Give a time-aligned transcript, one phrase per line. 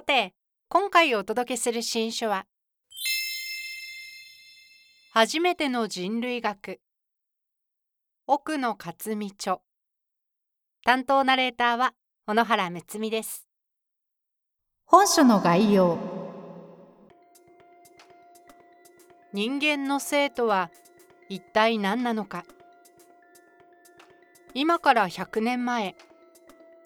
[0.00, 0.32] さて
[0.70, 2.46] 今回お届けする新書は
[5.12, 6.80] 初めての人類学。
[8.26, 9.58] 奥野克美著。
[10.86, 11.92] 担当ナレーターは
[12.26, 13.46] 小野原睦美です。
[14.86, 15.98] 本書の概要。
[19.34, 20.70] 人間の性とは
[21.28, 22.46] 一体何なのか。
[24.54, 25.94] 今から100年前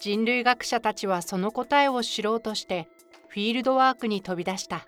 [0.01, 2.89] 人類学者たちはその答えを知ろうとして
[3.35, 4.87] フィールドワークに飛び出した。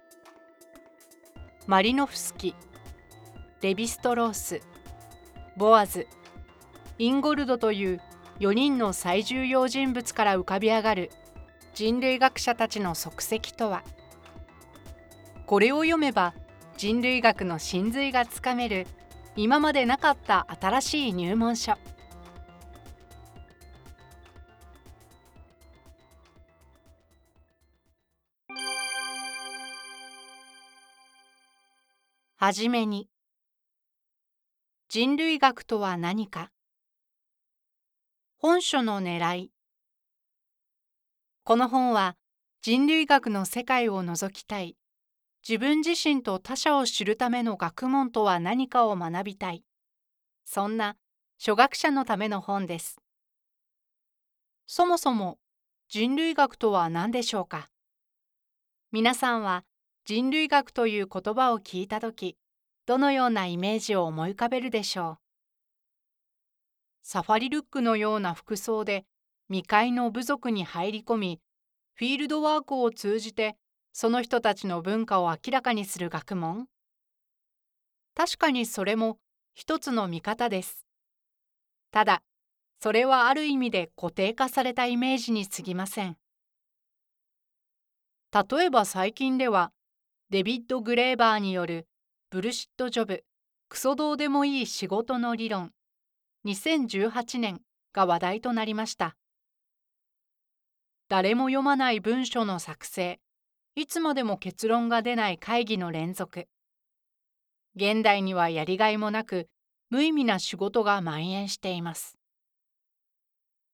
[1.66, 2.54] マリノフスキ
[3.60, 4.60] レヴィストロース
[5.56, 6.06] ボアズ
[6.96, 8.00] インゴルドという
[8.38, 11.10] 4人の最重要人物から浮かび上がる
[11.74, 13.82] 人類学者たちの足跡とは。
[15.44, 16.32] これを読めば
[16.76, 18.86] 人類学の真髄がつかめる
[19.34, 21.74] 今までなかった新しい入門書。
[32.38, 33.08] はじめに。
[34.90, 36.50] 人類学とは何か？
[38.36, 39.52] 本書の狙い。
[41.44, 42.14] この本は
[42.60, 44.76] 人類学の世界を覗きたい。
[45.48, 49.64] 自分自身と他者を知るための学問とは何かを学びたい。
[50.44, 50.98] そんな
[51.38, 53.00] 初学者のための本です。
[54.66, 55.38] そもそも
[55.88, 57.70] 人類学とは何でしょうか？
[58.92, 59.64] 皆さんは
[60.08, 62.36] 人類学という言葉を聞いたとき、
[62.86, 65.18] どのようなイメージを思い浮かべるでしょう？
[67.02, 69.04] サファリルックのような服装で
[69.48, 71.40] 未開の部族に入り込み、
[71.94, 73.56] フィールドワークを通じて
[73.92, 76.68] その人たちの文化を明らかにする学問？
[78.14, 79.18] 確かにそれも
[79.54, 80.86] 一つの見方です。
[81.90, 82.22] ただ、
[82.80, 86.16] それはある意味で固定化されたイメージに過ぎません。
[88.32, 89.72] 例えば最近では
[90.28, 91.86] デビッド・グレーバーによる
[92.30, 93.24] ブルシット・ジョブ
[93.68, 95.70] クソどうでもいい仕事の理論。
[96.46, 97.60] 2018年
[97.92, 99.16] が話題となりました。
[101.08, 103.20] 誰も読まない文書の作成。
[103.76, 106.48] いつまでも結論が出ない会議の連続。
[107.76, 109.48] 現代にはやりがいもなく
[109.90, 112.18] 無意味な仕事が蔓延しています。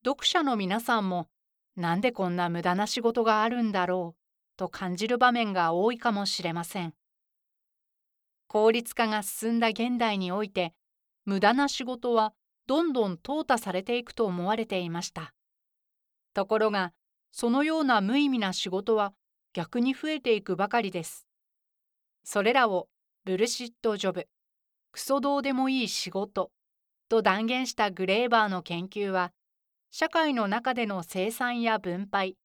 [0.05, 1.29] 読者の皆さんも
[1.77, 4.22] なんでこんな無駄な仕事があるんだろう。
[4.63, 6.95] と感じる場面が多いかもしれません。
[8.47, 10.73] 効率化が進んだ現代において
[11.25, 12.33] 無駄な仕事は
[12.69, 15.35] どんどん淘汰されていくと思われていました。
[16.33, 16.93] ところが
[17.33, 19.13] そのような無意味な仕事は
[19.53, 21.27] 逆に増えていくばかりです。
[22.23, 22.89] それらを
[23.25, 24.29] ブルシットジョブ、
[24.93, 26.53] クソどうでもいい仕事
[27.09, 29.33] と断言したグレーバーの研究は
[29.91, 32.37] 社会の中での生産や分配、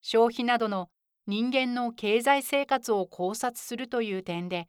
[0.00, 0.88] 消費などの
[1.28, 4.68] 人間の経済生活を考察するという点で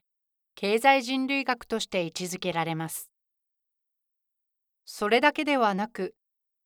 [0.56, 3.12] 経済人類学として位置づけられます。
[4.84, 6.16] それだけではなく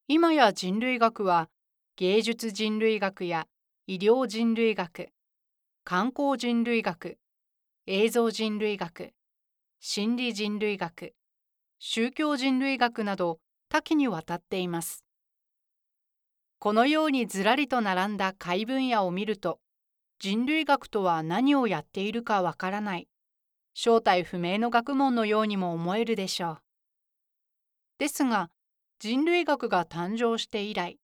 [0.08, 1.50] 今や人類学は
[1.98, 3.48] 芸術人類学や
[3.86, 5.10] 医療人類学
[5.84, 7.18] 観光人類学
[7.86, 9.12] 映像人類学
[9.82, 11.14] 心理人類学
[11.80, 15.04] 宗教人類学など多岐にわたっています。
[16.60, 19.60] このようにずらりと並んだ解分野を見ると
[20.24, 23.08] 人類学とは何をやっているかわからない
[23.74, 26.58] 正体不明の学問のようにも思えるでしょう。
[27.98, 28.52] ですが
[29.00, 31.00] 人類学が誕生して以来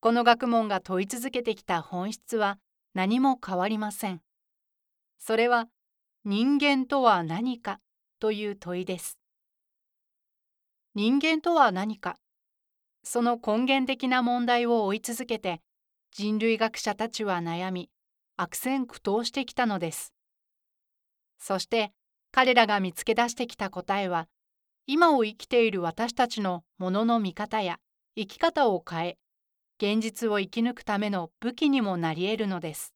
[0.00, 2.56] この学問が問い続けてきた本質は
[2.94, 4.22] 何も変わりません。
[5.18, 5.66] それは
[6.24, 7.80] 人間とは何か
[8.18, 9.18] という問いです。
[10.94, 12.16] 人間とは何か
[13.04, 15.60] その根源的な問題を追い続けて
[16.12, 17.90] 人類学者たちは悩み
[18.40, 20.14] 悪戦苦闘してきたのです。
[21.40, 21.92] そして
[22.30, 24.28] 彼らが見つけ出してきた答えは
[24.86, 27.80] 今を生きている私たちのものの見方や
[28.16, 29.18] 生き方を変え
[29.78, 32.94] 現実を生き抜くための武器にもなり得るのです。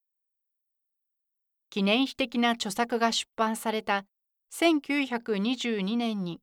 [1.71, 4.05] 記念碑的な著作が出版された
[4.55, 6.41] 1922年に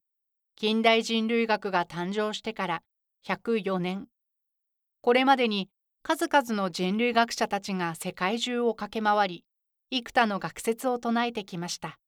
[0.57, 2.81] 近代人類学が誕生してから
[3.25, 4.07] 104年
[4.99, 5.69] これまでに
[6.01, 9.45] 数々の人類学者たちが世界中を駆け回り、
[9.91, 11.99] 幾多の学説を唱えてきました。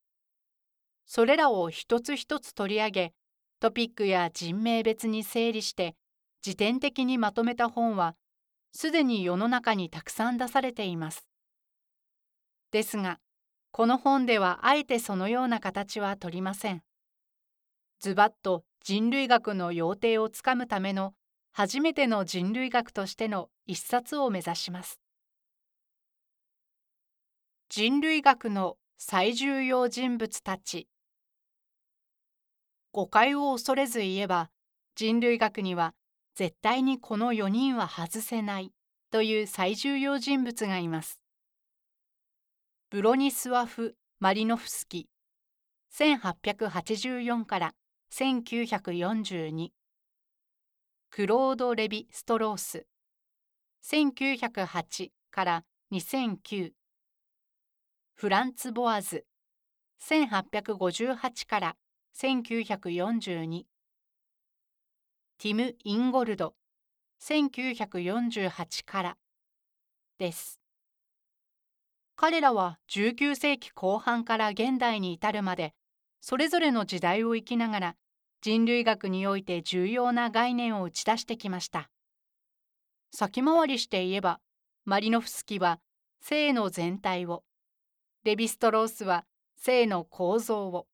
[1.05, 3.13] それらを一つ一つ取り上げ、
[3.59, 5.95] トピックや人名別に整理して
[6.41, 8.15] 辞典的にまとめた本は、
[8.71, 11.27] すでに世の中にたくさん出されています。
[12.71, 13.19] ですが、
[13.71, 16.81] この本ではあえてそのような形は取りません。
[17.99, 21.13] ズバッと人類学の要諦をつかむための
[21.53, 24.99] 初めての人類学としての一冊を目指します。
[27.69, 30.87] 人類学の最重要人物たち
[32.91, 34.49] 誤解を恐れず言えば
[34.95, 35.93] 人類学には
[36.35, 38.71] 絶対にこの4人は外せない
[39.09, 41.19] という最重要人物がいます。
[42.89, 45.07] ブロニスワフ・マリノフスキ
[45.93, 47.73] 1884から
[48.13, 49.69] 1942
[51.13, 52.87] クロード・レビ・ストロース。
[53.83, 56.71] 1908から2009
[58.13, 59.25] フランツ・ボアズ。
[60.01, 61.75] 1858から
[62.15, 63.63] 1942
[65.37, 66.55] ティム・インゴルド。
[67.21, 69.17] 1948から
[70.17, 70.61] です。
[72.15, 75.73] 彼らは19世紀後半から現代に至るまで
[76.21, 77.95] それぞれの時代を生きながら
[78.41, 81.89] 人類学において重要な概念を打ち出してきました。
[83.11, 84.39] 先回りして言えば
[84.85, 85.79] マリノフスキは
[86.21, 87.43] 性の全体を
[88.23, 89.25] レヴィストロースは
[89.57, 90.87] 性の構造を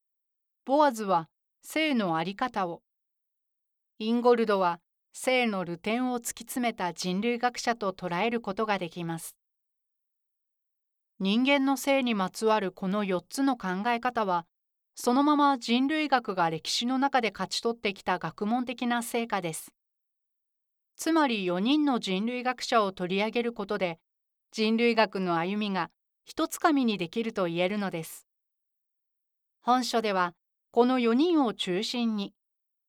[0.66, 1.30] ボアズは
[1.62, 2.82] 性の在り方を
[4.00, 4.80] インゴルドは
[5.14, 9.36] 性の流点を突き詰めた人類学者と捉えることができます。
[11.20, 14.46] 人間の性にまつわるこの4つの考え方は、
[15.00, 19.72] そのまま人類学が歴史の中で勝ち取ってきた学問的な成果です。
[20.96, 24.00] つまり4人の人類学者を取り上げることで、
[24.52, 25.92] 人類学の歩みが
[26.26, 28.28] 一つかみにできると言えるのです。
[29.62, 30.34] 本書では、
[30.72, 32.34] この4人を中心に、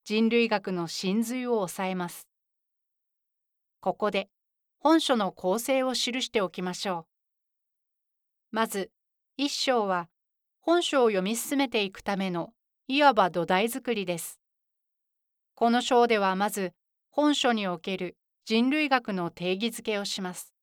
[0.03, 2.27] 人類学の真髄を抑えます。
[3.81, 4.29] ここで
[4.79, 7.05] 本書の構成を記しておきましょ
[8.51, 8.55] う。
[8.55, 8.89] まず、
[9.37, 10.09] 一章は
[10.61, 12.53] 本書を読み進めていくための
[12.87, 14.39] いわば土台作りです。
[15.55, 16.73] この章ではまず
[17.09, 20.53] 本書における人類学の定義づけをします。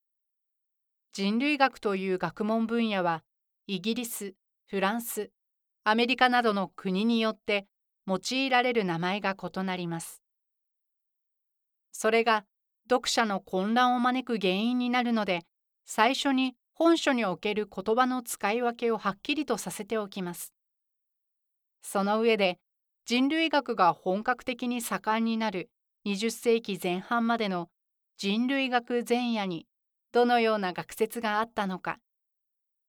[1.12, 3.22] 人類学という学問分野は
[3.66, 4.34] イギリス、
[4.66, 5.30] フランス、
[5.82, 7.66] アメリカなどの国によって
[8.06, 10.22] 用いられる名前が異なります。
[11.92, 12.44] それが
[12.88, 15.42] 読者の混乱を招く原因になるので、
[15.84, 20.52] 最初に本書における言葉の使い分けをはっきりとさせておきます。
[21.80, 22.58] その上で、
[23.06, 25.70] 人類学が本格的に盛んになる
[26.04, 27.70] 20世紀前半までの
[28.18, 29.66] 人類学前夜に
[30.12, 31.96] どのような学説があったのか、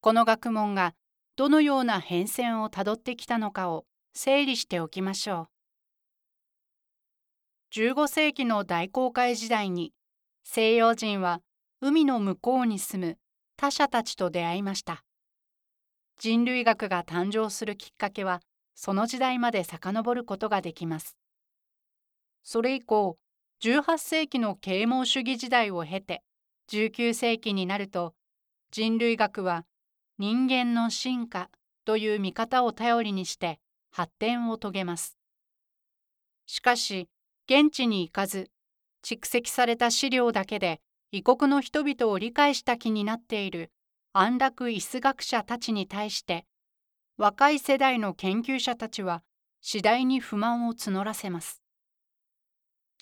[0.02, 0.94] この学問が
[1.38, 5.48] どのような変遷をたどってきたのかを整理しておきましょ
[7.72, 7.80] う。
[7.80, 9.94] 15世紀の大航海時代に
[10.44, 11.40] 西洋人は
[11.80, 13.18] 海の向こうに住む
[13.58, 15.04] 他者たちと出会いました。
[16.20, 18.40] 人類学が誕生するきっかけは
[18.76, 21.18] その時代まで遡ることができます。
[22.44, 23.18] それ以降、
[23.64, 26.22] 18世紀の啓蒙主義時代を経て
[26.70, 28.14] 19世紀になると
[28.70, 29.66] 人類学は
[30.20, 31.50] 人間の進化
[31.84, 33.60] という見方を頼りにして
[33.92, 35.18] 発展を遂げます。
[36.46, 37.10] しかし、
[37.50, 38.52] 現地に行かず、
[39.04, 40.80] 蓄積された資料だけで
[41.12, 43.72] 異国の人々を理解した気になっている
[44.12, 46.46] 安楽椅子学者たちに対して、
[47.18, 49.24] 若い世代の研究者たちは
[49.62, 51.62] 次第に不満を募らせます。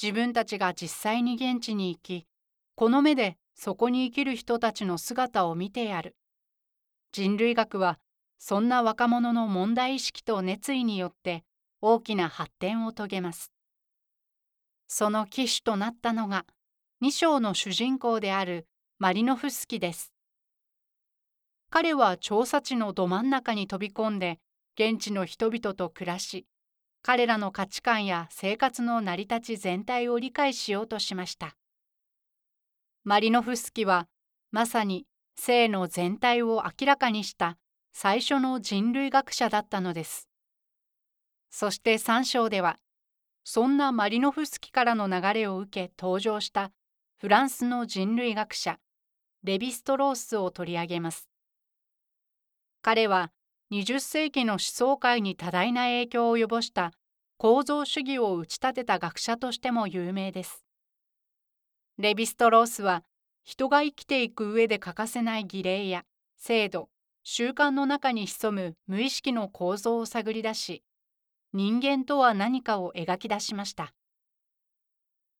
[0.01, 2.27] 自分たちが実際に現地に行き、
[2.75, 6.15] この目でそこに生きる人たちの姿を見てやる。
[7.11, 7.97] 人類学は
[8.37, 11.43] そんな若者の問題意識と熱意によって
[11.81, 13.51] 大きな発展を遂げます。
[14.87, 16.45] その機種となったのが
[17.01, 18.67] 2章の主人公である
[18.99, 20.13] マリノフスキです。
[21.69, 24.39] 彼は調査地のど真ん中に飛び込んで
[24.79, 26.45] 現地の人々と暮らし
[27.01, 31.57] 彼らの価値観や生活の成り立ち全体を理解しようとしました。
[33.03, 34.07] マリノフスキは
[34.51, 37.57] まさに性の全体を明らかにした
[37.93, 40.29] 最初の人類学者だったのです。
[41.51, 42.79] そして3章では、
[43.43, 46.71] そんなマリノフスキからの流れを受け登場した
[47.17, 48.77] フランスの人類学者、
[49.43, 51.29] レヴィストロースを取り上げます。
[52.81, 53.31] 彼は
[53.71, 56.91] 20世紀の思想界に多大な影響を及ぼした
[57.37, 60.65] 構造主義を打ち立てた学者としても有名です。
[61.97, 63.03] レヴィストロースは
[63.45, 66.03] 人が生きていく上で欠かせない儀礼や
[66.37, 66.89] 制度、
[67.23, 70.83] 習慣の中に潜む無意識の構造を探り出し、
[71.53, 73.93] 人間とは何かを描き出しました。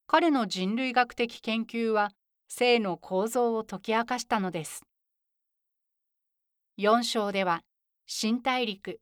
[0.07, 2.11] 彼の人類学的研究は
[2.47, 4.83] 性の構造を解き明かしたのです。
[6.77, 7.61] 4章では
[8.05, 8.99] 新大陸、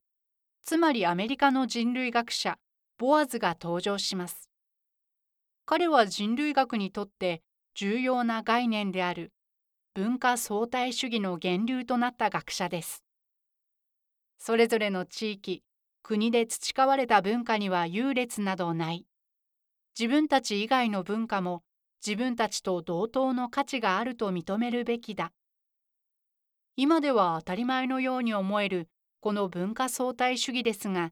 [0.64, 2.58] つまりアメリカの人類学者
[2.98, 4.50] ボアズが登場します。
[5.66, 7.42] 彼は人類学にとって
[7.76, 9.34] 重要な概念である
[9.96, 13.04] 文化相対主義の源流となった学者です。
[14.38, 15.64] それぞれの地域、
[16.02, 19.06] 国で培われた文化には優劣などない。
[19.98, 21.64] 自分たち以外の文化も
[22.06, 25.32] 自分たちと同等の価値があると認めるべきだ。
[26.76, 31.12] 今では当たり前のように思えるこの文化相対主義ですが、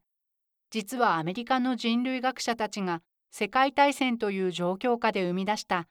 [0.71, 5.88] 実はアメリカの人類学者たちが世界大戦という状況下で生み出した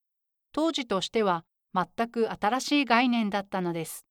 [0.52, 1.44] 当時としては
[1.74, 4.04] 全く新しい概念だったのです。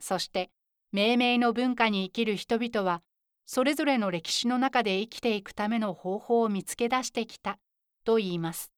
[0.00, 0.50] そして
[0.92, 3.02] 命名の文化に生きる人々は
[3.50, 7.58] それぞれの歴史の中で生きていくための方法を見つけ出してきた
[8.04, 8.70] と言います。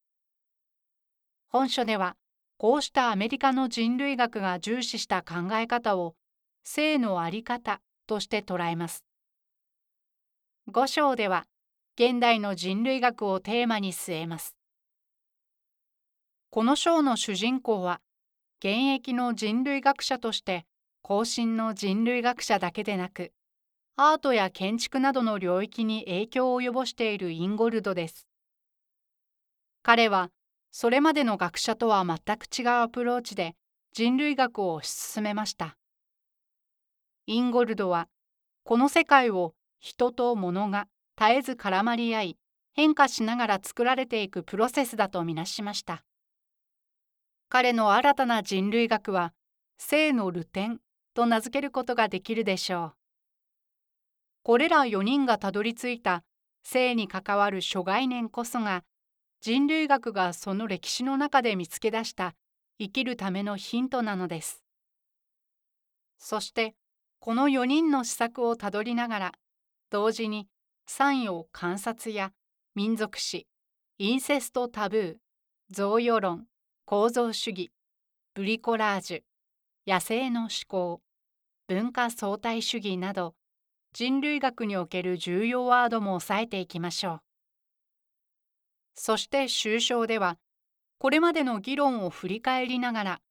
[1.49, 2.15] 本書では
[2.57, 6.15] こうしたアメリカの人類学が重視した考え方を
[6.63, 9.03] 性のあり方として捉えます。
[10.71, 11.47] 5章では
[11.97, 14.55] 現代の人類学をテーマに据えます。
[16.49, 17.99] この章の主人公は
[18.59, 20.65] 現役の人類学者として
[21.01, 23.33] 後進の人類学者だけでなく
[24.03, 28.25] アートや建築などの領域に影響を及ぼしているインゴルドです。
[29.83, 30.31] 彼は
[30.71, 33.53] それまでの学者とは全く違うアプローチで
[33.93, 35.77] 人類学を推し進めました。
[37.27, 38.07] インゴルドは
[38.63, 42.37] この世界を人と物が絶えず絡まり合い
[42.73, 46.03] 変化しながら作られていくプロセスだとみなしました。
[47.49, 49.31] 彼の新たな人類学は
[49.77, 50.79] 性のルテン
[51.13, 53.00] と名付けることができるでしょう。
[54.43, 56.23] これら4人がたどり着いた
[56.63, 58.83] 性に関わる諸概念こそが
[59.39, 62.35] 人類学がその歴史の中で見つけ出した
[62.79, 64.63] 生きるためのヒントなのです。
[66.17, 66.75] そして
[67.19, 69.31] この4人の施策をたどりながら
[69.89, 70.47] 同時に
[70.87, 72.31] 産業観察や
[72.75, 73.47] 民族史
[73.97, 75.15] インセストタブー
[75.69, 76.45] 贈与論
[76.85, 77.71] 構造主義
[78.33, 81.01] ブリコラージュ野生の思考
[81.67, 83.35] 文化相対主義など
[83.93, 87.21] 人類学における重要ワードも押さえていきましょう。
[88.95, 90.37] そして終章では
[90.97, 93.21] これまでの議論を振り返りながら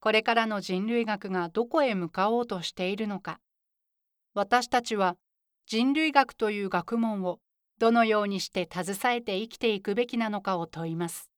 [0.00, 3.38] これからの人類学がどこへ向かおうとしているのか
[4.34, 5.16] 私たちは
[5.66, 7.40] 人類学という学問を
[7.78, 11.30] どのようにして携えて生きていくべきなのかを問います。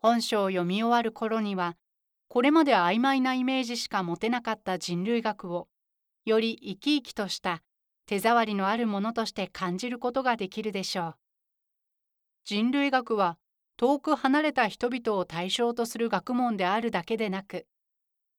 [0.00, 1.76] 本書を読み終わる頃には
[2.28, 5.68] これまで曖昧なイメージしか持てなかった人類学を
[6.24, 7.62] より生き生きとした
[8.06, 11.14] 手触りのあるものとして感じることができるでしょう。
[12.44, 13.38] 人類学は
[13.76, 17.66] 遠く離れた人々を対象とする学問であるだけでなく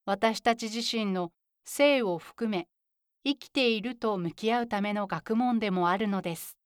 [0.06, 1.32] 私たち自身の
[1.66, 2.68] 性を含め
[3.26, 6.58] 生きていると向き合うための学問でもあるのです。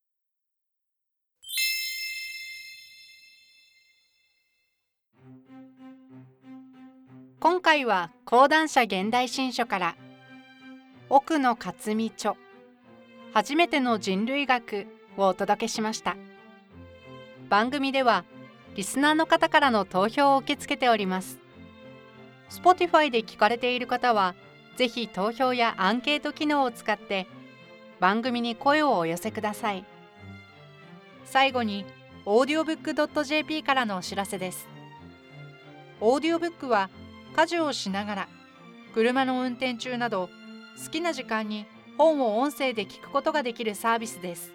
[7.39, 9.95] 今回は講談社現代新書から
[11.09, 12.35] 奥野克美著
[13.33, 16.17] 初めての人類学をお届けしました。
[17.49, 18.25] 番組では
[18.75, 21.39] リスナーの方からの投票を受け付けております。
[22.49, 24.35] Spotify で聞かれている方は
[24.75, 27.25] ぜひ投票やアンケート機能を使って
[28.01, 29.85] 番組に声をお寄せください。
[31.23, 31.85] 最後に
[32.25, 34.67] audiobook.jp からのお知らせです。
[36.01, 36.89] オーディオブックは
[37.33, 38.27] 家事をしながら
[38.93, 40.29] 車の運転中など
[40.83, 41.65] 好きな時間に
[41.97, 44.51] 本を音声で聞くことができるサービスです。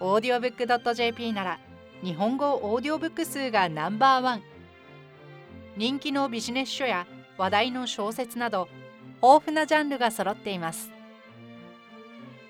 [0.00, 1.60] オーディオブックドット .jp なら
[2.02, 4.42] 日本語オーディオブック数がナンバーワン。
[5.76, 8.68] 人気のビジネス書や話題の小説など
[9.22, 10.90] 豊富なジャンルが揃っています。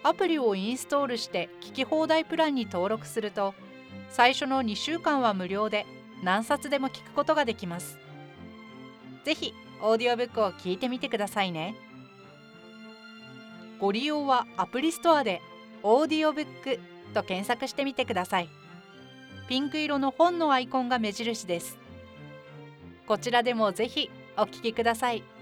[0.02, 3.54] アプリをインストールして聞き放題プランに登録すると
[4.10, 5.86] 最初の2週間は無料で
[6.22, 7.98] 何冊でも聞くことができます。
[9.24, 11.74] ぜひオーディオブックを聞いてみてくださいね。
[13.80, 15.40] ご利用はアプリストアで
[15.82, 16.80] オーディオブック
[17.14, 18.48] と検索してみてください
[19.48, 21.78] ピンク色の本のアイコンが目印です
[23.06, 25.37] こちらでもぜひお聴きください。